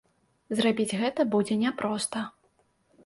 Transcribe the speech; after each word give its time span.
Зрабіць 0.59 0.97
гэта 1.03 1.21
будзе 1.35 1.59
няпроста. 1.67 2.27